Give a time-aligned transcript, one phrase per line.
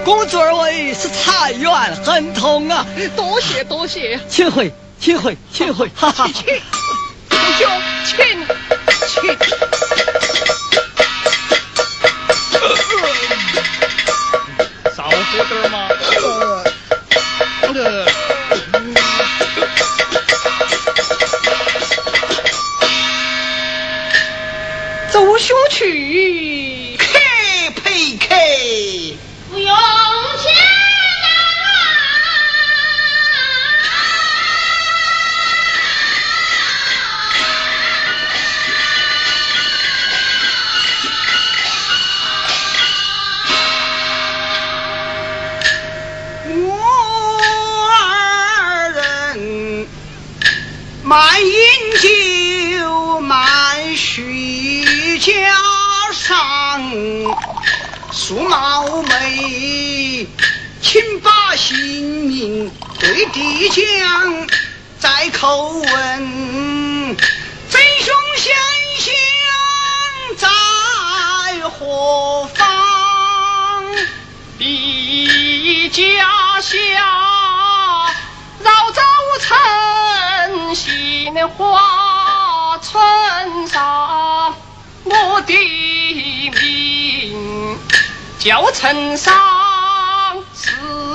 [0.00, 0.04] 远送。
[0.04, 1.70] 恭祝二位是财源
[2.04, 2.86] 亨通啊！
[3.16, 6.28] 多谢多谢，请回，请回，请回，哈哈！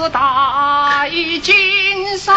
[0.06, 1.10] 四代
[1.42, 2.36] 经商。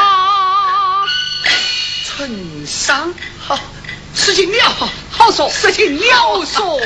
[2.06, 3.58] 陈商，好，
[4.14, 6.80] 事情了，好说，事情了说。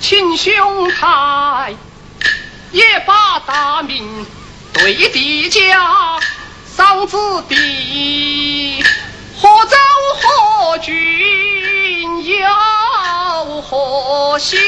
[0.00, 1.74] 请兄台
[2.72, 4.24] 也把大名
[4.72, 6.18] 对地家，
[6.74, 7.18] 赏子
[7.50, 8.82] 弟
[9.38, 9.76] 何州
[10.22, 14.58] 何郡有何乡？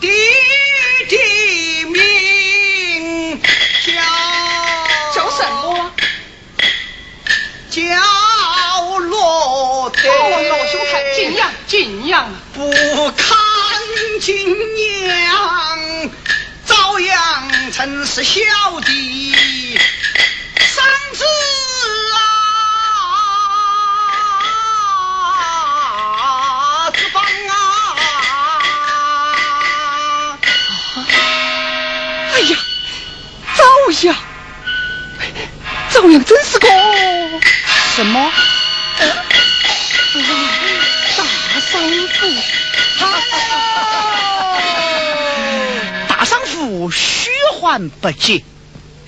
[0.00, 0.08] 弟
[1.08, 1.16] 弟
[11.24, 12.30] 敬仰敬仰。
[12.52, 12.70] 不
[13.12, 13.38] 堪
[14.20, 14.54] 景
[15.24, 16.10] 仰，
[16.66, 18.42] 朝阳曾是小
[18.84, 19.74] 弟，
[20.58, 20.84] 三
[21.14, 21.24] 子
[25.30, 27.58] 啊，子帮啊！
[32.34, 32.58] 哎呀，
[33.56, 33.64] 朝
[34.02, 34.14] 阳，
[35.90, 36.68] 朝阳真是个
[37.96, 38.30] 什么？
[41.82, 42.26] 商妇。
[46.08, 48.44] 大商妇虚幻不解，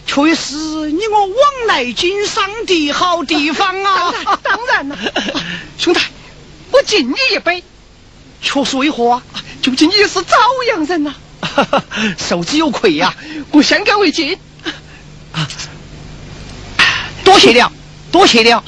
[0.07, 0.55] 却是
[0.91, 1.37] 你我往
[1.69, 4.13] 来经商的好地方啊！
[4.43, 4.99] 当然了，
[5.79, 6.01] 兄弟，
[6.73, 7.63] 我敬你一杯。
[8.43, 9.23] 确实为何啊？
[9.63, 10.37] 究竟你是朝
[10.69, 11.15] 阳人呐、
[12.19, 13.15] 受之有愧呀、
[13.51, 14.39] 我先干为敬。
[17.25, 17.71] 多谢了，
[18.13, 18.63] 多谢了。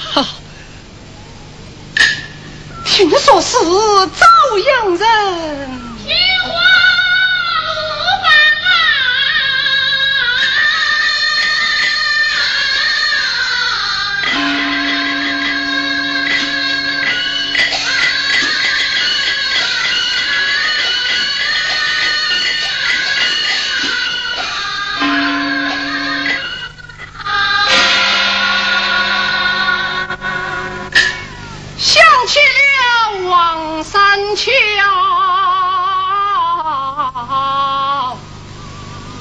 [2.99, 5.88] 听说是朝阳人，
[34.37, 34.45] 桥，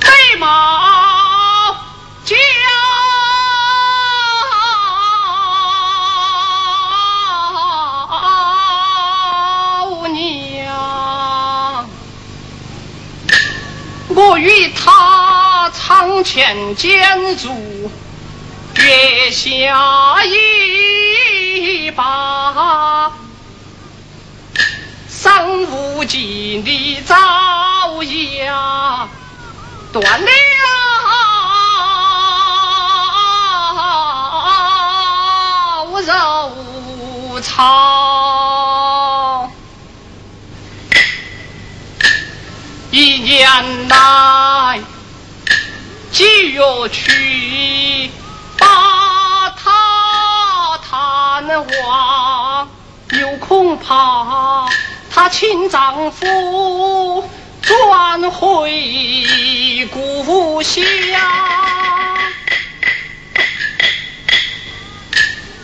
[0.01, 0.07] 美
[0.39, 0.45] 貌
[2.25, 2.35] 娇
[10.09, 10.15] 娘。
[14.09, 17.91] 我与他床前间住，
[18.75, 23.11] 月下一把，
[26.07, 29.09] 尽的朝阳，
[29.91, 30.27] 断了
[36.01, 39.51] 柔肠。
[42.89, 44.79] 一年来
[46.11, 48.09] 几月去，
[48.57, 52.69] 把他探望，
[53.11, 54.23] 又恐怕
[55.19, 57.27] 他亲丈夫
[57.63, 60.85] 转回故乡，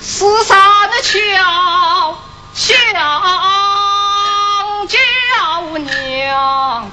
[0.01, 0.57] 十三
[0.89, 2.17] 的巧
[2.55, 2.73] 小
[4.88, 4.97] 娇
[5.77, 6.91] 娘，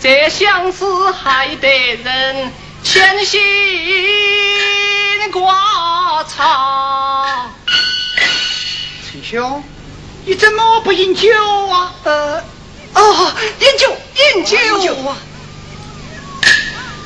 [0.00, 2.52] 这相思害得人
[2.82, 3.40] 牵心
[5.30, 7.48] 挂肠。
[9.08, 9.62] 陈兄。
[10.30, 11.28] 你怎么不饮酒
[11.66, 11.92] 啊？
[12.04, 12.40] 呃，
[12.94, 13.96] 哦，饮酒，
[14.36, 15.16] 饮酒啊！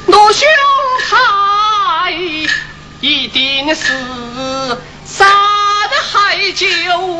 [0.08, 0.46] 我兄
[1.08, 2.12] 台
[3.00, 3.94] 一定是
[5.06, 5.26] 山
[6.12, 6.66] 海酒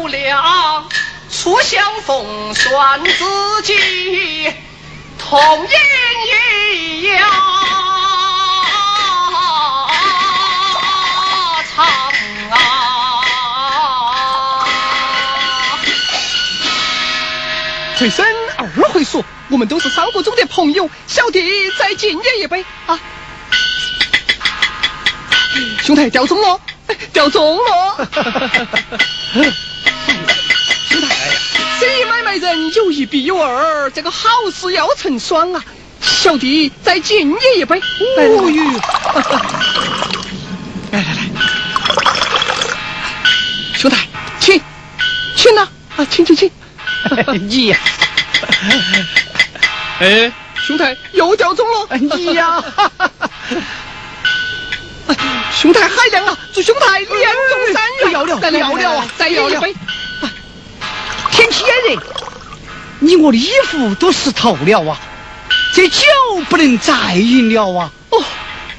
[0.08, 0.86] 量，
[1.32, 4.52] 初相逢算知己，
[5.18, 5.70] 同饮
[18.04, 18.26] 陈生
[18.58, 21.40] 二回说，我们都是三国中的朋友，小弟
[21.78, 23.00] 再敬你一杯啊！
[25.82, 26.60] 兄台掉盅了，
[27.14, 28.06] 掉盅了！
[30.90, 31.16] 兄台，
[31.80, 35.64] 生意买卖人有一必有二，这个好事要成双啊！
[36.02, 37.80] 小弟再敬你一杯。
[38.18, 38.62] 哦哟，
[40.92, 41.20] 来来来，
[43.74, 44.06] 兄台，
[44.40, 44.60] 请，
[45.34, 46.50] 请呐啊，请请请。
[47.34, 47.78] 你 呀，
[50.00, 50.32] 哎，
[50.66, 51.96] 兄台又掉中了。
[51.98, 52.62] 你呀，
[55.06, 55.16] 哎
[55.52, 56.36] 兄台海量啊！
[56.52, 58.04] 祝兄台连中三元。
[58.04, 59.74] 不要了来来不要了啊再要一杯。
[61.30, 62.02] 天气炎热，
[63.00, 64.98] 你我的衣服都湿透了啊！
[65.74, 66.02] 这酒
[66.48, 67.90] 不能再饮了啊！
[68.10, 68.22] 哦，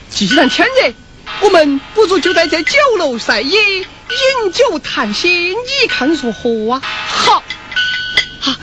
[0.09, 0.93] 既然天热，
[1.41, 6.81] 我们不如就在这酒楼晒衣，饮酒谈心，你看如何啊？
[7.07, 7.43] 好，
[8.47, 8.57] Ah,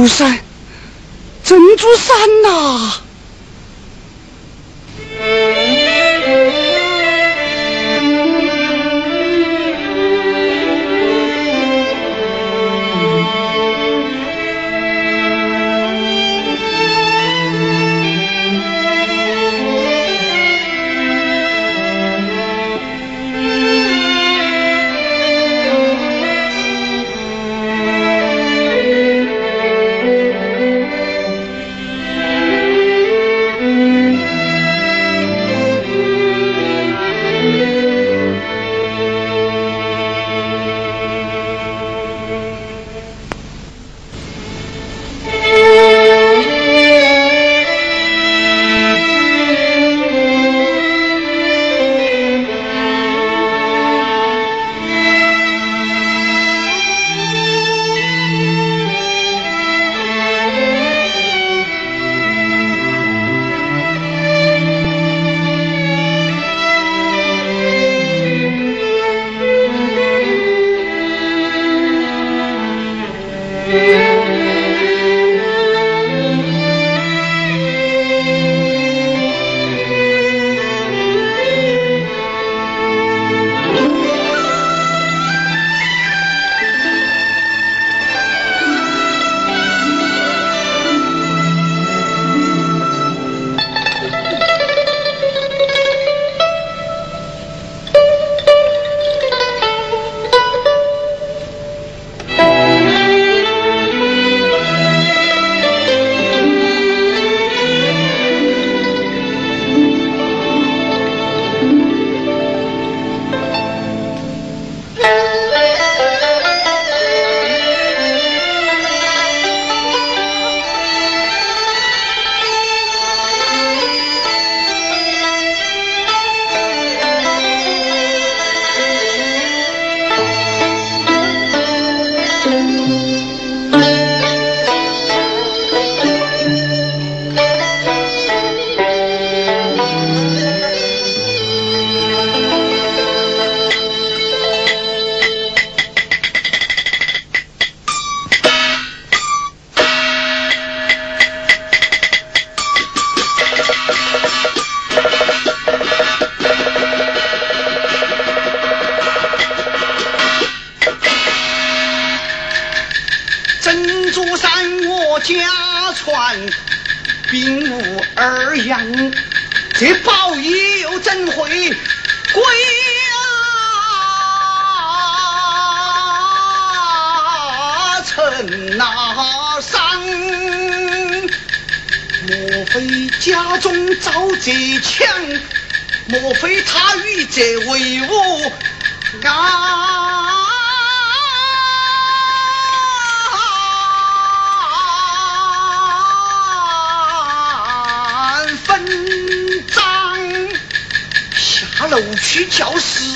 [0.00, 0.38] 珠山，
[1.44, 2.99] 珍珠山呐。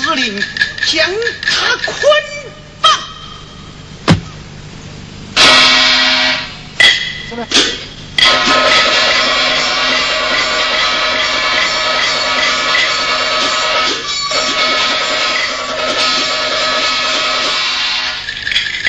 [0.03, 0.43] 指令
[0.85, 1.09] 将
[1.41, 1.95] 他捆
[2.81, 2.91] 绑。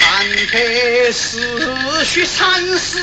[0.02, 3.00] 安排思绪三思，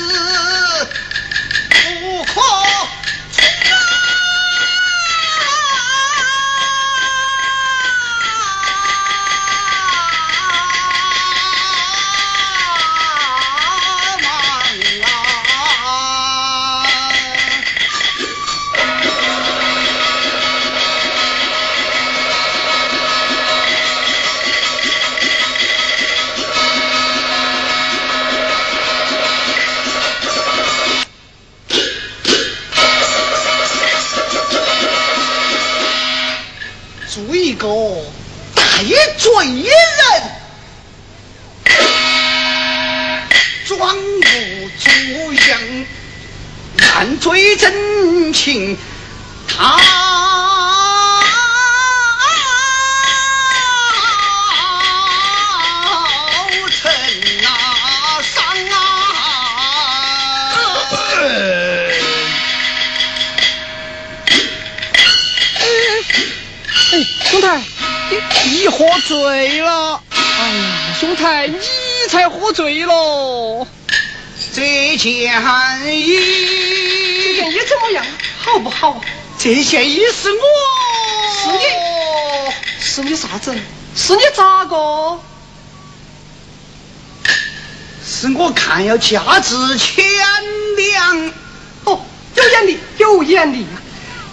[48.43, 48.77] 情，
[49.47, 49.79] 他
[67.31, 67.61] 兄台，
[68.09, 68.21] 你
[68.51, 70.17] 你喝醉了，哎
[70.51, 71.57] 呀，兄台，你
[72.09, 73.65] 才喝醉了。
[74.53, 76.82] 这件衣，这件衣怎么样？
[78.53, 79.01] 好不好？
[79.39, 80.37] 这件衣是我，
[81.41, 81.59] 是你，
[82.79, 83.51] 是你啥子？
[83.95, 85.19] 是你咋个？
[88.05, 90.05] 是我看要价值千
[90.77, 91.31] 两，
[91.85, 91.99] 哦，
[92.35, 93.81] 有眼力，有眼力啊！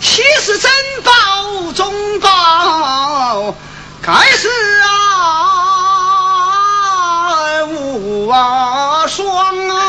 [0.02, 0.70] 岂是珍
[1.02, 3.54] 宝中宝？
[4.02, 4.50] 该是
[4.82, 4.90] 啊
[7.64, 9.79] 无啊双啊！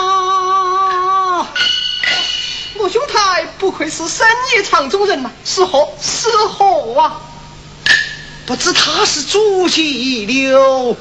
[3.61, 4.27] 不愧是生
[4.57, 7.21] 意场中人呐、是何是何啊！
[8.47, 10.97] 不知他是祖籍流，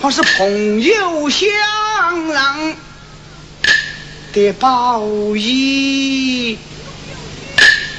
[0.00, 1.48] 或是朋友相
[2.28, 2.76] 让
[4.32, 5.02] 的宝
[5.34, 6.56] 衣，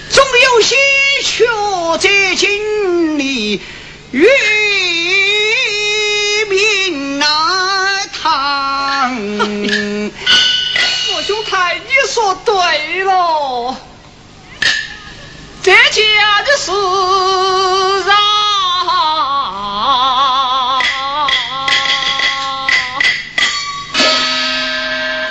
[0.09, 0.77] 总有些
[1.23, 1.45] 缺
[1.99, 3.61] 这经历
[4.11, 4.25] 与
[6.49, 9.17] 民啊堂。
[11.13, 13.75] 我兄台，你说对了，
[15.61, 16.72] 这家的事
[18.10, 18.13] 啊，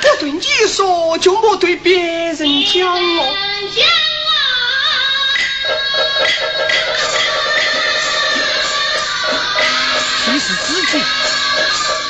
[0.03, 2.99] 我对你说，就莫对别人讲哦。
[3.75, 3.85] 讲
[10.25, 10.93] 其实自己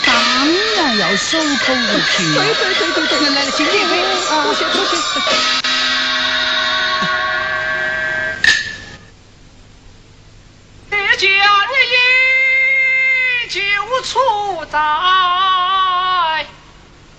[0.05, 0.15] 当
[0.77, 4.43] 然要守口如瓶对对对对对，来来，敬你一杯啊！
[4.45, 5.66] 多谢多谢。
[14.77, 16.47] 在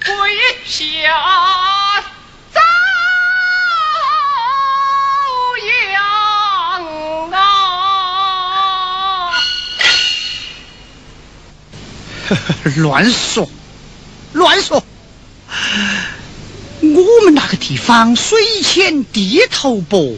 [0.05, 0.13] 跪
[0.63, 0.77] 下
[2.53, 2.61] 遭
[5.65, 7.41] 殃啊！
[12.75, 13.49] 乱说，
[14.33, 14.83] 乱说！
[16.81, 20.15] 我们那个地方水浅地头薄，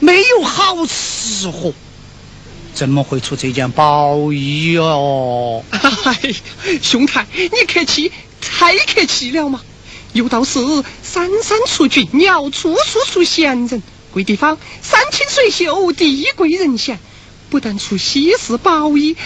[0.00, 1.72] 没有好吃货，
[2.82, 5.62] 怎么会出这件宝衣哦？
[5.70, 6.18] 哎，
[6.82, 8.10] 兄台，你客气，
[8.40, 9.62] 太客气了嘛！
[10.12, 10.58] 有道是
[11.00, 13.80] 山山出俊鸟，处处出闲人。
[14.10, 16.98] 贵地方山清水秀，地贵人贤，
[17.50, 19.16] 不但出稀世宝衣，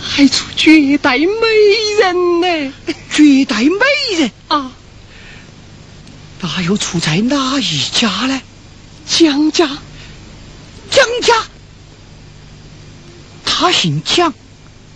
[0.00, 1.26] 还出绝代美
[2.00, 2.72] 人呢！
[3.10, 4.70] 绝代美人，啊，
[6.40, 8.40] 那又出在哪一家呢？
[9.08, 11.34] 江家，江家，
[13.64, 14.30] 他姓蒋，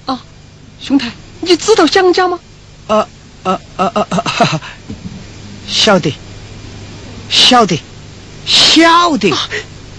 [0.04, 0.22] 啊，
[0.78, 2.38] 兄台，你知道蒋家吗？
[2.88, 3.09] 呃
[3.42, 4.61] 呃呃呃呃，哈哈
[5.66, 6.12] 晓得，
[7.31, 7.81] 晓得，
[8.44, 9.33] 晓得。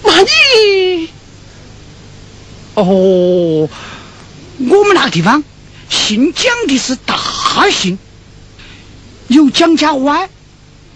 [0.04, 1.08] 那你
[2.74, 3.68] 哦，我
[4.84, 5.42] 们那个地方
[5.88, 7.18] 姓蒋的是大
[7.72, 7.98] 姓，
[9.26, 10.30] 有蒋家湾，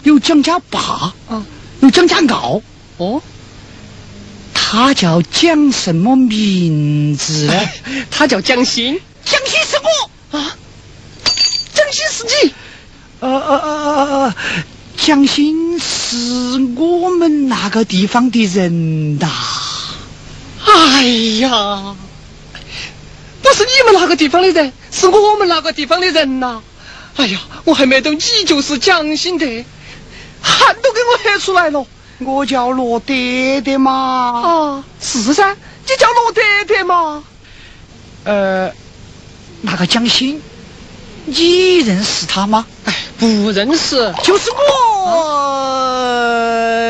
[0.03, 1.45] 有蒋家坝，啊
[1.81, 2.61] 有蒋家坳。
[2.95, 3.21] 哦，
[4.75, 7.53] 他叫蒋什么名字呢？
[8.11, 10.37] 他叫蒋欣蒋欣是我。
[10.37, 10.57] 啊，
[11.73, 12.53] 蒋欣是你。
[13.21, 14.35] 呃呃呃呃呃，
[14.97, 16.17] 蒋欣是
[16.75, 19.31] 我们那个地方的人呐、
[20.65, 21.03] 哎
[21.39, 21.95] 呀，
[23.41, 26.61] 不是你们那个地方的人，是我们那个地方的人呐、
[27.15, 29.45] 哎呀，我还没懂你就是蒋欣的，
[30.41, 31.87] 汗都给我喝出来了。
[32.19, 33.13] 我叫罗德
[33.63, 33.91] 德嘛。
[34.41, 37.23] 啊，是噻，你叫罗德德嘛？
[38.23, 38.71] 呃，
[39.61, 40.41] 那个蒋欣，
[41.25, 42.65] 你认识他吗？
[42.85, 44.13] 哎，不认识。
[44.23, 44.49] 就是
[45.05, 45.07] 我，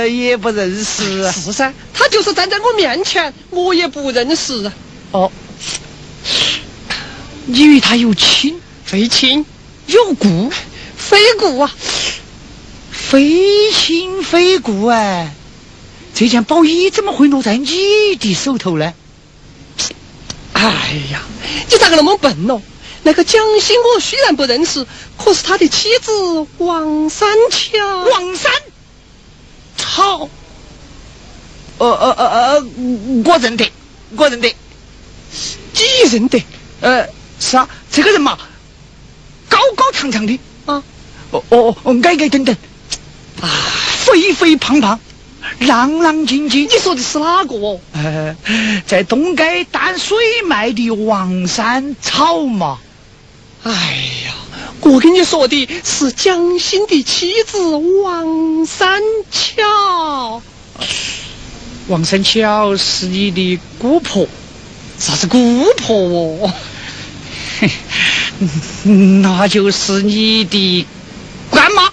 [0.07, 1.31] 也不认识。
[1.31, 4.71] 是噻，他就是站在我面前，我也不认识。
[5.11, 5.31] 哦，
[7.45, 9.45] 你与他有亲非亲
[9.87, 10.51] 有故，
[10.95, 11.71] 非故啊！
[13.15, 15.33] 非亲非故哎，
[16.13, 17.65] 这件宝衣怎么会落在你
[18.17, 18.93] 的手头呢？
[20.51, 20.61] 哎
[21.13, 21.21] 呀，
[21.71, 22.61] 你咋个那么笨哦？
[23.03, 24.85] 那个蒋欣我虽然不认识，
[25.17, 26.11] 可是他的妻子
[26.57, 28.03] 王三桥。
[28.03, 28.51] 王三，
[29.77, 30.29] 操！
[31.77, 32.65] 呃呃呃呃，
[33.23, 33.71] 我认得，
[34.17, 34.53] 我认得。
[35.71, 36.43] 你认得？
[36.81, 37.07] 呃，
[37.39, 38.37] 是啊，这个人嘛，
[39.47, 40.83] 高高长长的，啊，
[41.31, 42.53] 哦哦哦，矮矮等等，
[43.41, 43.49] 啊，
[44.05, 44.99] 肥肥胖胖，
[45.59, 46.63] 浪浪晶晶。
[46.65, 47.79] 你说的是哪个哦？
[47.93, 48.35] 呃，
[48.87, 50.17] 在东街担水
[50.47, 52.77] 卖的王三草嘛。
[53.63, 53.71] 哎
[54.25, 54.33] 呀，
[54.81, 57.57] 我跟你说的是蒋欣的妻子
[58.03, 60.41] 王三巧。
[61.87, 64.27] 王三巧是你的姑婆，
[64.97, 66.53] 啥子姑婆哦？
[68.83, 70.85] 那就是你的
[71.51, 71.91] 干妈。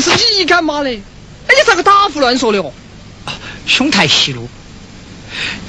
[0.00, 1.02] 还是你干嘛嘞？
[1.46, 2.72] 哎，你咋个打胡乱说的哦？
[3.66, 4.48] 兄台息怒，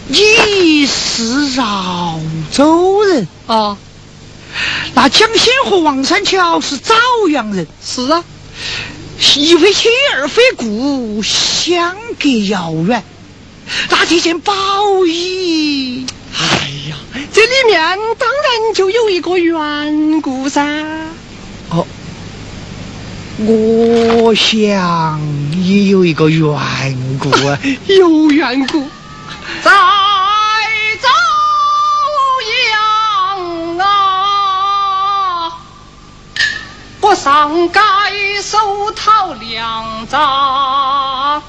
[0.08, 2.20] 你是饶
[2.54, 3.78] 州人，啊，
[4.94, 6.96] 那蒋欣和王三桥是枣
[7.30, 8.24] 阳人，是啊，
[9.36, 13.04] 一非亲二非故，相隔遥远。
[13.90, 14.54] 那这件宝
[15.06, 16.06] 衣，
[16.38, 16.96] 哎呀，
[17.34, 17.82] 这里面
[18.18, 20.64] 当然就有一个缘故噻。
[23.42, 25.22] 哦，我想
[25.64, 26.50] 也有一个缘
[27.18, 27.58] 故啊。
[27.88, 28.86] 有缘故，
[29.64, 29.72] 在
[31.02, 31.08] 朝
[32.70, 35.54] 阳啊，
[37.00, 37.80] 我上街
[38.44, 41.42] 手讨粮杂，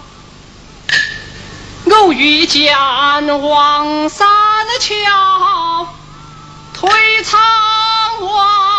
[1.91, 2.73] 偶遇见
[3.43, 4.29] 王三
[4.79, 5.89] 桥，
[6.73, 6.89] 退
[7.25, 7.41] 场
[8.21, 8.70] 王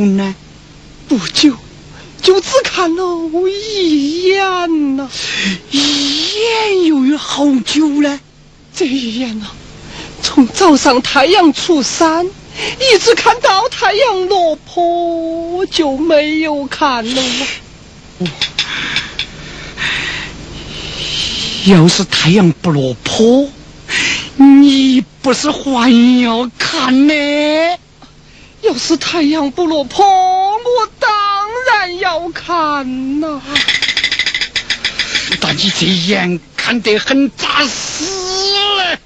[0.00, 0.34] 久呢？
[1.08, 1.54] 不久
[2.22, 5.10] 就只看了我一眼呐、
[5.70, 8.18] 一眼又有好久呢。
[8.74, 9.52] 这一眼啊，
[10.22, 17.22] 从早上太阳出山，一直看到太阳落坡，就没有看了。
[21.66, 23.46] 要是太阳不落坡，
[24.36, 27.14] 你不是还要看呢？
[28.62, 31.10] 要是太阳不落坡，我当
[31.72, 33.40] 然要看呐。
[35.40, 38.04] 但你这眼看得很扎实
[38.78, 38.98] 嘞。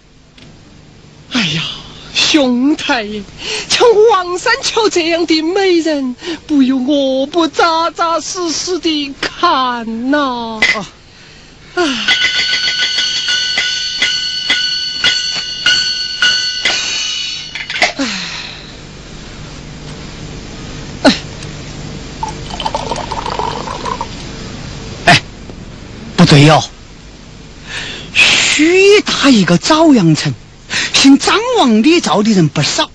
[1.33, 1.63] 哎呀，
[2.15, 3.07] 兄台，
[3.69, 10.59] 像王三桥这样的美人，不由我不扎扎实实的看呐。
[11.75, 11.87] 啊。
[26.25, 26.65] 不对哟，
[28.15, 30.33] 许大一个枣阳城，
[30.95, 32.91] 姓张王李赵的人不少，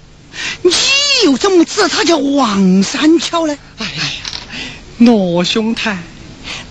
[0.64, 0.72] 你
[1.26, 3.56] 又怎么知道他叫王三桥呢？
[3.78, 4.04] 哎呀，
[4.98, 6.00] 罗兄台，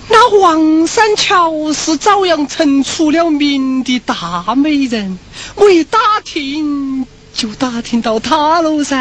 [0.09, 5.17] 那王三桥是枣阳城出了名的大美人，
[5.55, 8.97] 我一打听就打听到他了噻。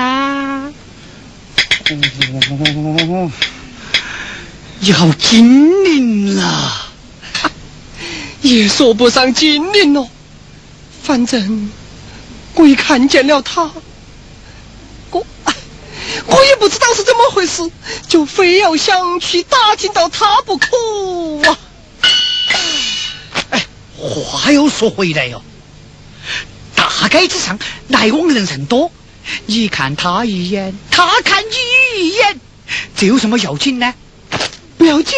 [1.90, 3.32] 哦，
[4.80, 6.84] 你好精灵啊！
[8.48, 10.08] 也说不上精灵哦，
[11.04, 11.70] 反正
[12.54, 13.70] 我一看见了他，
[15.12, 15.26] 我
[16.28, 17.70] 我 也不知道是怎么回事，
[18.08, 20.68] 就非要想去打听到他不可
[21.46, 21.60] 啊！
[23.52, 23.66] 哎，
[23.98, 25.44] 话又说回来哟，
[26.74, 28.90] 大街之上来往人甚多，
[29.46, 32.40] 你看他一眼，他看你一眼，
[32.96, 33.94] 这有什么要紧呢？
[34.78, 35.14] 不要紧。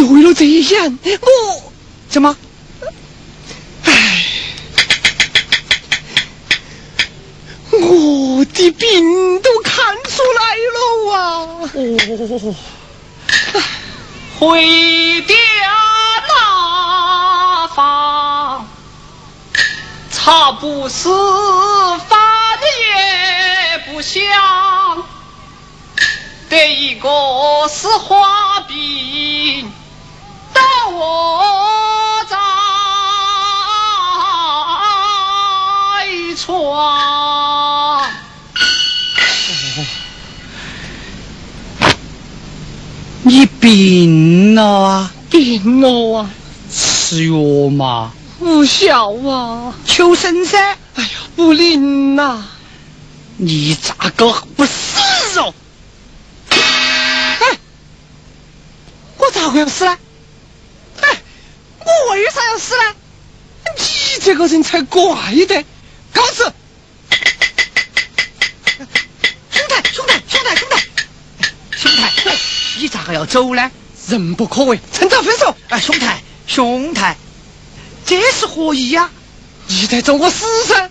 [0.00, 1.72] 就为了这一眼，我
[2.08, 2.34] 怎么？
[3.84, 4.24] 唉，
[7.70, 11.18] 我的病都看出来了啊！
[11.74, 11.76] 哦，
[14.38, 15.34] 回家
[16.28, 18.66] 那方，
[20.10, 21.10] 茶不思，
[22.08, 22.18] 饭
[22.88, 24.22] 也不想，
[26.48, 27.06] 得一个
[27.68, 29.70] 是花病。
[30.92, 32.36] 我在
[36.36, 38.10] 床，
[43.22, 45.12] 你病了啊？
[45.30, 46.30] 病了啊？
[46.70, 48.12] 吃药嘛？
[48.40, 49.74] 无效啊！
[49.84, 50.76] 求生噻！
[50.94, 52.42] 哎呀，不灵呐！
[53.36, 55.54] 你咋个不死哦？
[56.50, 57.58] 哎，
[59.18, 59.98] 我咋会要死呢？
[61.80, 62.82] 我为啥要死呢？
[63.76, 65.02] 你这个人才怪
[65.48, 65.64] 的！
[66.12, 66.44] 告辞。
[69.50, 70.86] 兄台，兄台，兄台，兄台，
[71.76, 72.38] 兄台，
[72.78, 73.70] 你咋个要走呢？
[74.06, 75.52] 人不可为，趁早分手。
[75.68, 77.16] 哎，兄台，兄台，
[78.06, 79.10] 这是何意呀？
[79.66, 80.88] 你在咒我死噻？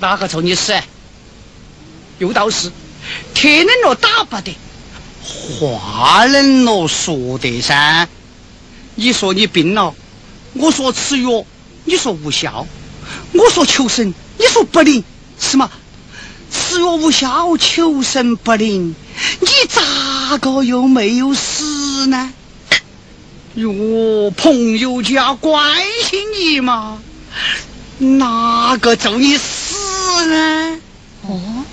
[0.00, 0.74] 哪个咒你死？
[2.18, 2.72] 有道是，
[3.34, 4.58] 天冷了打不得，
[5.22, 8.08] 话冷了说得噻。
[8.96, 9.94] 你说你病了，
[10.54, 11.44] 我说吃药，
[11.90, 12.64] 你说无效；
[13.32, 15.02] 我说求神，你说不灵，
[15.40, 15.68] 是吗？
[16.48, 18.94] 吃药无效，求神不灵，
[19.40, 22.32] 你咋个又没有死呢？
[23.56, 27.02] 哟，朋友家关心你嘛，
[27.98, 29.74] 哪个咒你死
[30.26, 30.78] 呢？
[31.22, 31.64] 哦，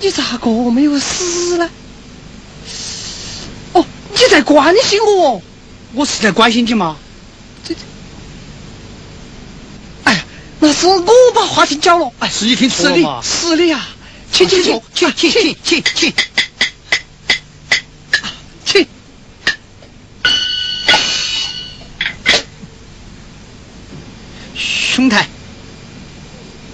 [0.00, 1.70] 你咋个没有死呢？
[3.72, 5.40] 哦你在关心我，
[5.94, 6.96] 我是在关心你吗？
[7.62, 7.74] 这，
[10.04, 10.24] 哎，
[10.58, 11.02] 那是我
[11.34, 12.10] 把话题搅了。
[12.18, 13.20] 哎，是你听错了嘛？
[13.22, 13.86] 是的呀，
[14.32, 16.14] 请请请请请请请请，
[18.64, 18.88] 请。
[24.54, 25.28] 兄台，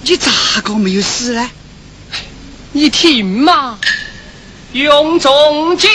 [0.03, 0.31] 你咋
[0.63, 1.51] 个没有死呢？
[2.73, 3.79] 你听嘛。
[4.73, 5.91] 用重金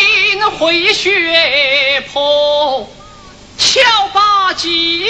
[0.58, 2.92] 回血泊，
[3.74, 3.82] 巧
[4.14, 5.04] 把吉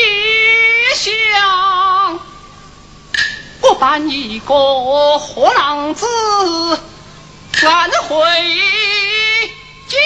[0.95, 2.17] 祥。
[3.59, 6.05] 我把你个货郎子，
[7.59, 8.25] 赶回
[9.89, 9.97] 家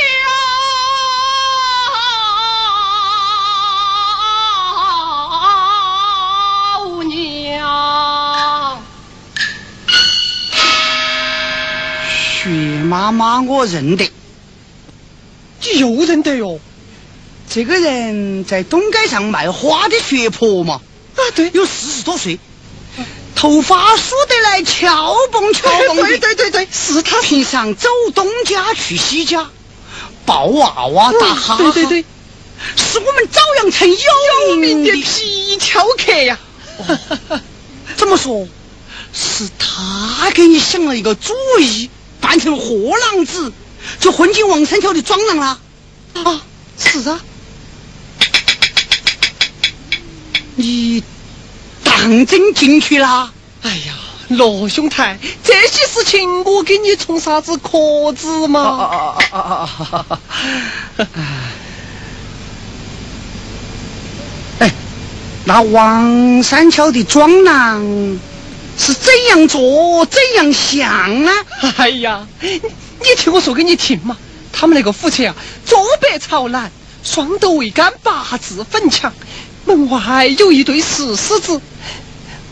[7.05, 8.79] 娘。
[12.41, 12.49] 雪
[12.85, 14.11] 妈妈，我认得。
[15.61, 16.59] 你又认得哟？
[17.49, 20.81] 这个人在东街上卖花的血婆嘛，
[21.15, 22.37] 啊，对，有四十多岁，
[23.35, 26.03] 头发梳得来翘蹦翘蹦的。
[26.03, 27.21] 对对对对，是他。
[27.21, 29.49] 平常走东家去西家，
[30.25, 31.71] 抱娃娃打哈哈。
[31.71, 32.05] 对对对，
[32.75, 36.37] 是我们枣阳城有名的皮条客呀。
[36.85, 37.39] 哦
[37.95, 38.47] 怎么说？
[39.13, 43.51] 是他给你想了一个主意，扮成货郎子，
[43.99, 45.59] 就混进王三桥的庄廊了。
[46.13, 46.41] 啊，
[46.77, 47.19] 是啊。
[50.59, 51.03] 你
[51.83, 53.31] 当真进去啦？
[53.61, 53.93] 哎呀，
[54.29, 59.15] 罗兄台，这些事情我给你从啥子壳子嘛？
[64.57, 64.71] 哎，
[65.45, 67.79] 那王三桥的庄郎
[68.79, 71.31] 是怎样做怎样像呢？
[71.77, 74.17] 哎呀，你听我说给你听嘛，
[74.51, 76.71] 他们那个府前啊，坐北朝南，
[77.03, 79.13] 双斗为杆，八字粉墙。
[79.67, 81.61] 门外有一对石狮子，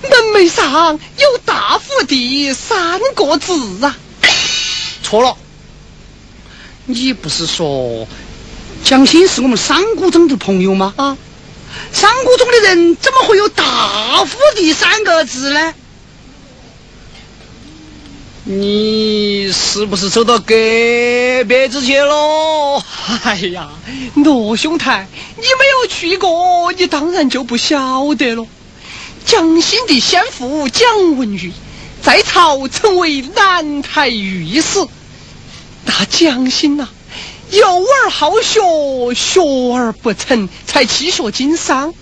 [0.02, 3.96] 门楣上有“大福地”三个字啊！
[5.02, 5.38] 错了，
[6.86, 8.06] 你不是说
[8.84, 10.94] 蒋欣是我们商谷中的朋友吗？
[10.98, 11.18] 啊，
[11.94, 15.74] 商谷中的人怎么会有“大福地”三个字呢？
[18.44, 20.54] 你是不是走到隔
[21.48, 22.86] 壁子去了？
[23.08, 23.70] 哎呀，
[24.16, 25.48] 罗兄台，你没
[25.82, 28.48] 有去过，你当然就不晓得了。
[29.26, 31.52] 蒋欣的先父蒋文玉
[32.02, 34.86] 在朝成为南台御史，
[35.86, 36.88] 那蒋欣呐，
[37.52, 39.42] 幼而好学，学
[39.76, 41.94] 而不成，才弃学经商。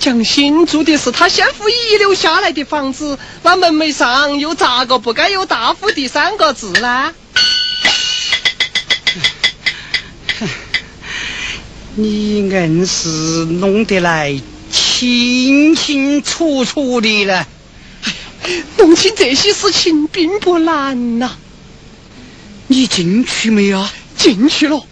[0.00, 7.12] 蒋欣住的是他先父遗留下来的房子，那门楣上又咋个不该有“大夫第”三个字呢？
[11.96, 17.46] 你硬是弄得来清清楚楚的了。
[18.44, 21.36] 哎呀，弄清这些事情并不难呐。
[22.66, 23.86] 你进去没有？
[24.16, 24.84] 进去了。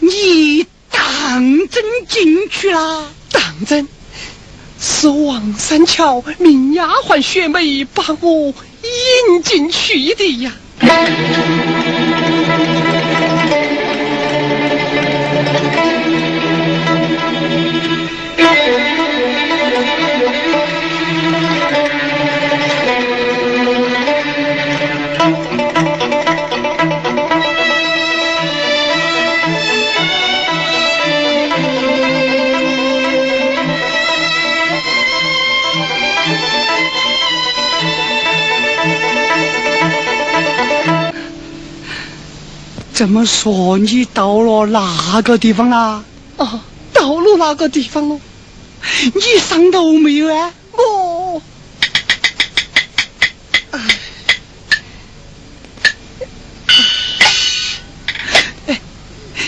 [0.00, 0.66] 你。
[0.94, 3.06] 当真进去啦？
[3.30, 3.88] 当真，
[4.78, 8.52] 是王三桥命丫鬟雪梅把我
[9.28, 10.52] 引进去的呀。
[43.02, 43.76] 怎么说？
[43.78, 46.04] 你到了哪个地方啦？
[46.36, 46.62] 啊，
[46.92, 48.20] 到了哪个地方了？
[49.12, 50.52] 你上楼没有啊？
[50.70, 51.42] 我，
[58.68, 58.80] 哎，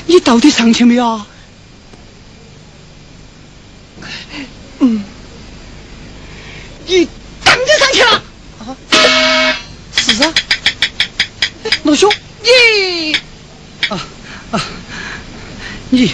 [0.07, 1.23] 你到底上去没有？
[4.81, 5.05] 嗯，
[6.89, 7.09] 你
[7.45, 8.25] 当真上去了？
[8.67, 9.57] 啊，
[9.97, 10.35] 是啊，
[11.85, 12.13] 老兄，
[12.43, 13.17] 你。
[13.91, 14.01] 啊
[14.51, 14.59] 啊！
[15.91, 16.11] 你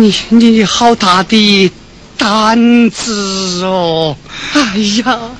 [0.00, 1.70] 你你你好大的
[2.16, 4.16] 胆子哦！
[4.54, 5.30] 哎呀，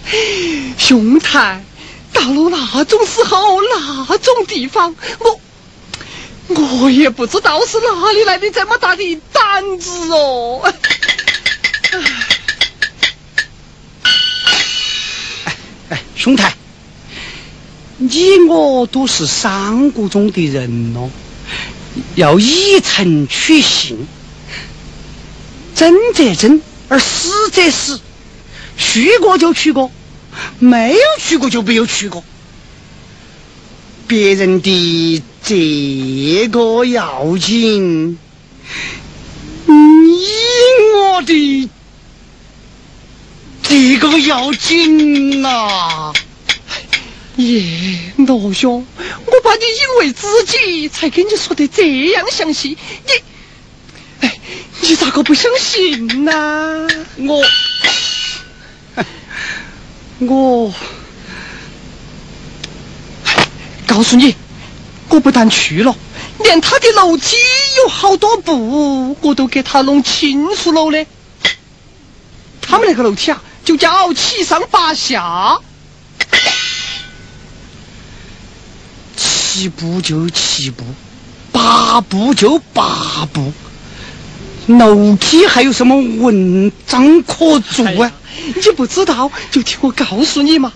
[0.76, 1.64] 兄台，
[2.12, 5.40] 到了那种时候那种地方，我
[6.82, 10.60] 我也不知道是哪里来的这么大的胆子哦！
[15.46, 15.56] 哎
[15.88, 16.54] 哎，兄台。
[17.96, 21.08] 你我都是山谷中的人哦，
[22.14, 24.06] 要以诚取信，
[25.80, 27.98] 真则真，而死则死。
[28.76, 29.90] 去过就去过，
[30.58, 32.22] 没有去过就没有去过。
[34.06, 38.18] 别人的这个要紧，
[39.64, 40.26] 你
[40.96, 41.70] 我的
[43.62, 46.12] 这个要紧啊！
[47.36, 48.86] 耶，罗兄，
[49.24, 52.76] 我把你引为知己，才跟你说的这样详细。
[53.06, 53.12] 你，
[54.82, 56.32] 你咋个不相信呢？
[57.18, 57.42] 我，
[60.18, 60.74] 我，
[63.86, 64.34] 告诉你，
[65.08, 65.94] 我不但去了，
[66.38, 67.36] 连他的楼梯
[67.78, 71.06] 有好多步，我都给他弄清楚了的。
[72.60, 75.58] 他们那个楼梯啊，就叫七上八下。
[79.16, 80.84] 七步就七步，
[81.52, 83.52] 八步就八步。
[84.78, 88.12] 楼梯还有什么文章可做啊？
[88.54, 90.72] 你不知道就听我告诉你嘛。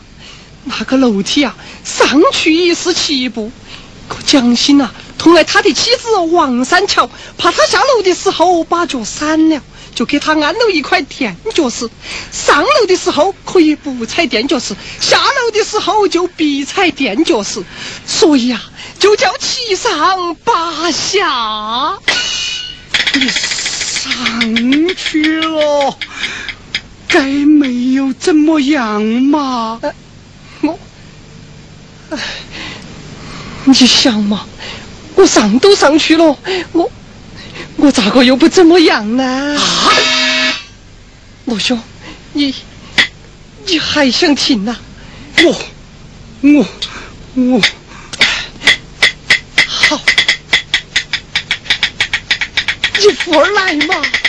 [0.64, 1.54] 那个楼梯啊，
[1.84, 3.50] 上去已是七步。
[4.08, 9.60] 可蒋欣啊，同来他的妻子王三桥，怕他下楼的时候把脚闪了，
[9.94, 11.88] 就给他安了一块垫脚石。
[12.30, 17.62] 上楼的时候可以不踩垫脚石，下楼的时候就必踩垫脚石。
[18.06, 18.62] 所以啊，
[18.98, 21.98] 就叫七上八下。
[23.14, 23.30] 你
[24.10, 25.98] 上去了，
[27.08, 29.80] 该没有怎么样嘛？
[30.60, 30.78] 我，
[32.10, 32.18] 哎，
[33.64, 34.46] 你想嘛，
[35.14, 36.36] 我上都上去了，
[36.72, 36.90] 我
[37.76, 39.24] 我咋个又不怎么样呢？
[39.58, 39.92] 啊
[41.46, 41.80] 罗兄，
[42.34, 42.54] 你
[43.66, 44.76] 你还想听呐？
[45.42, 45.56] 我
[46.42, 46.66] 我
[47.34, 47.66] 我，好，
[53.06, 54.23] 你扶儿来嘛。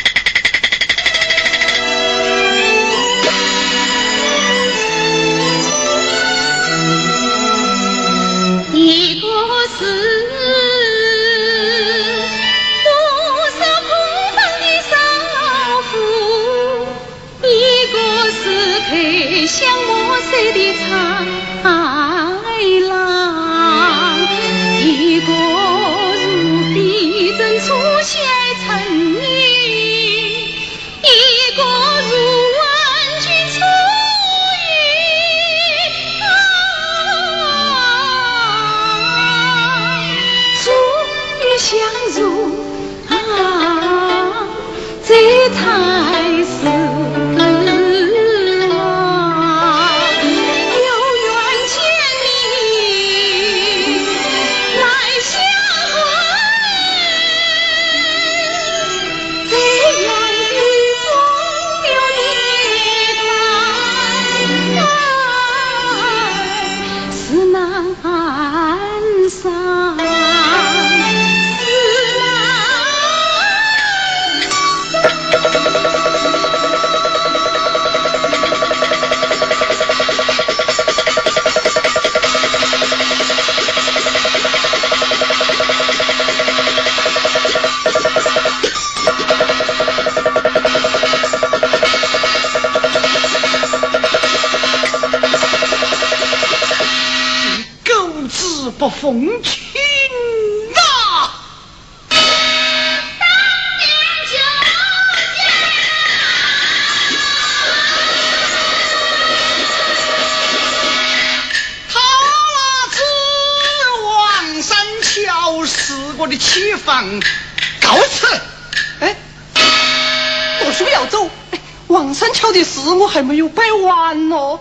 [122.05, 124.59] 哎王三桥的事我还没有摆完呢。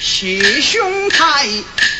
[0.00, 1.46] 谢兄台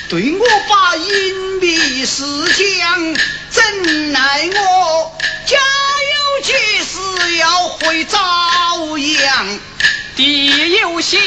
[0.09, 3.16] 对我把隐秘事讲，
[3.51, 5.12] 怎奈我
[5.45, 5.59] 家
[6.14, 6.53] 有急
[6.83, 8.18] 事要回枣
[8.97, 9.59] 阳。
[10.16, 11.20] 弟有心，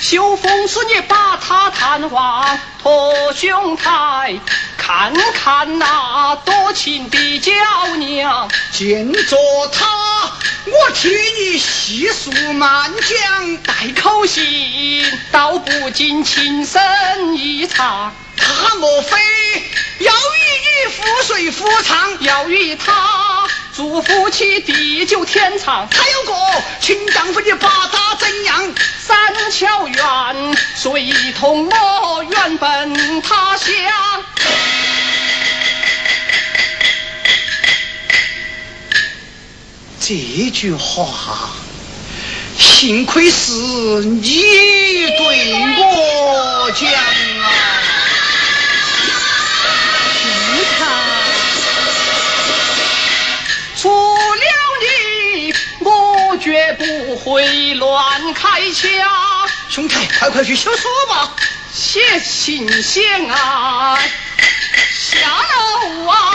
[0.00, 4.38] 秀峰是你把他探望，托兄台
[4.78, 7.52] 看看那多情的娇
[7.96, 8.48] 娘。
[8.70, 9.36] 见着
[9.72, 10.30] 他，
[10.64, 13.56] 我替你细数慢讲。
[13.58, 16.80] 带口信，道不尽情深
[17.36, 18.14] 意长。
[18.36, 19.18] 他莫非
[19.98, 20.16] 要与
[20.62, 22.22] 你覆水覆长？
[22.22, 25.88] 要与他做夫妻地久天长。
[25.90, 26.32] 他有个
[26.80, 28.74] 亲丈夫你把他怎样？
[29.00, 33.66] 三桥远，随同我远奔他乡。
[40.04, 41.50] 这句话，
[42.58, 44.32] 幸亏是你
[45.16, 47.46] 对我讲啊！
[50.24, 50.88] 你看，
[53.76, 54.44] 除了
[54.82, 58.90] 你，我绝不会乱开枪。
[59.68, 61.30] 兄台，快快去修书吧。
[61.72, 63.96] 写信写啊，
[64.92, 66.31] 下楼啊！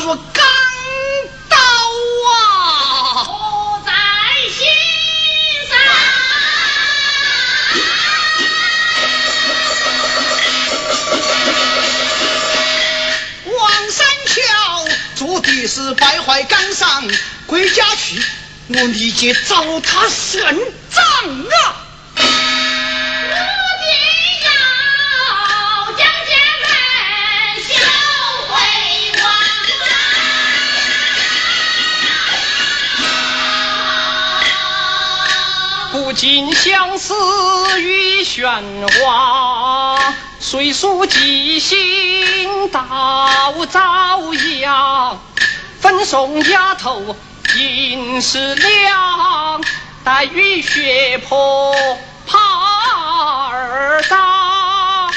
[0.00, 0.44] 说的话若刚
[1.48, 1.56] 到
[2.28, 3.28] 啊！
[3.28, 3.90] 我在
[4.50, 4.60] 心
[5.70, 5.72] 上。
[13.58, 14.34] 王三桥
[15.14, 17.08] 做的是败坏纲上
[17.46, 18.22] 归家去，
[18.68, 20.54] 我立即找他算
[20.94, 21.02] 账
[21.64, 21.85] 啊！
[36.16, 36.16] 啊！
[36.16, 37.12] 不禁相思
[37.78, 38.62] 与喧
[39.04, 39.98] 哗，
[40.40, 45.20] 岁数记心到朝阳。
[45.78, 47.14] 分送丫头
[47.58, 49.60] 银十两，
[50.02, 51.76] 待雨雪破
[52.26, 52.38] 耙
[53.50, 55.10] 儿大。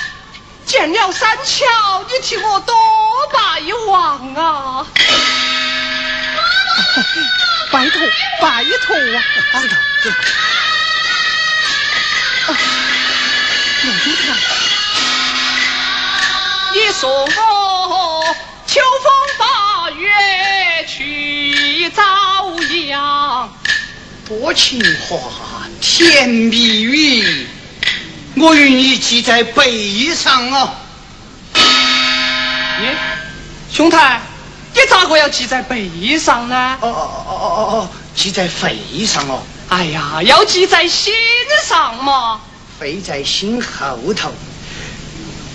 [0.65, 2.75] 见了三桥，你替我多
[3.31, 4.85] 拜望啊！
[7.71, 8.01] 拜托，
[8.41, 9.23] 拜托啊！
[9.61, 10.15] 知道知道。
[12.51, 12.55] 老
[14.03, 14.33] 兄台，
[16.73, 18.35] 你说我
[18.65, 20.09] 秋风八月
[20.87, 22.01] 去朝
[22.87, 23.53] 阳。
[24.27, 27.47] 多情话，甜蜜语，
[28.35, 30.73] 我愿意记在背上啊！
[32.81, 32.95] 耶，
[33.71, 34.21] 兄台，
[34.73, 36.77] 你咋个要记在背上呢？
[36.81, 41.13] 哦哦哦哦哦哦，记在肺上哦，哎呀，要记在心
[41.63, 42.41] 上嘛。
[42.79, 44.33] 背在心后头，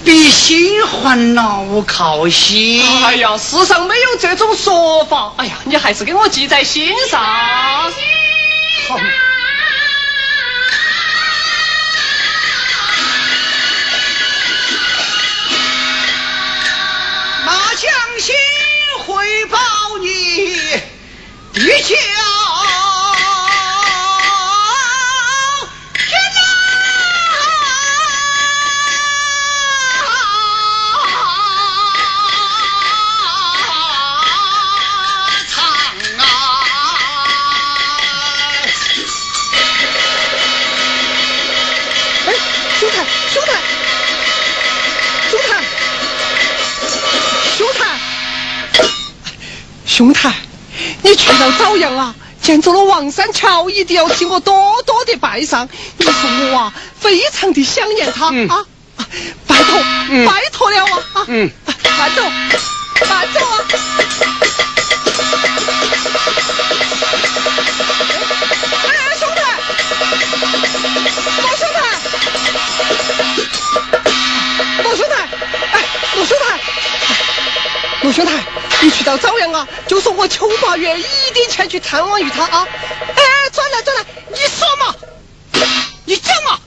[0.04, 2.80] 比心还牢靠些。
[3.02, 5.32] 哎呀，世上没有这种说法。
[5.36, 7.20] 哎呀，你还是给我记在心上。
[8.86, 9.00] 好
[17.46, 17.90] 那将
[18.20, 18.34] 心
[19.04, 19.58] 回报
[20.00, 20.06] 你
[21.54, 21.96] 一家
[49.94, 50.34] 兄台，
[51.02, 55.68] 你去到枣阳啊，见着了王三桥，一定要替我多多的拜上。
[55.98, 56.12] 你说
[56.50, 58.56] 我啊，非常的想念他、嗯啊，
[58.96, 59.06] 啊
[59.46, 59.80] 拜托，
[60.10, 62.24] 嗯拜托了啊啊，嗯拜托，
[63.08, 63.64] 拜托啊！
[68.82, 69.42] 哎，兄台，
[71.40, 71.78] 老兄台。
[74.82, 75.14] 罗兄台，
[75.72, 75.74] 哎，
[76.16, 76.58] 陆兄台，
[78.02, 78.32] 陆兄台，
[78.82, 81.02] 你去到枣阳啊，就说我秋八月一
[81.32, 82.66] 定前去探望于他啊！
[83.16, 83.22] 哎，
[83.52, 84.94] 转来转来，你说嘛？
[86.04, 86.60] 你讲嘛？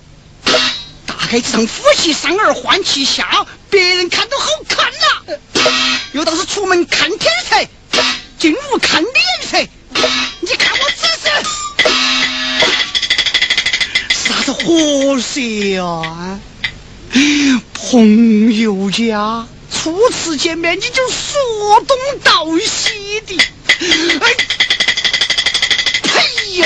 [1.05, 5.63] 大概这场夫妻生儿换气下，别人看都好看呐、
[6.13, 7.55] 又倒是出门看天色，
[8.39, 9.57] 进屋看脸色。
[10.39, 11.29] 你看我这是
[14.15, 15.39] 啥子货色
[15.83, 16.39] 啊？
[17.73, 19.45] 朋友家
[19.87, 23.37] 初次见面你就说东道西的。
[24.19, 24.35] 哎
[26.13, 26.25] 哎
[26.55, 26.65] 呦